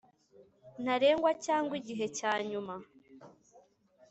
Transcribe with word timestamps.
ntarengwa 0.83 1.31
cyangwa 1.45 1.73
igihe 1.81 2.05
cya 2.17 2.33
nyuma 2.49 2.75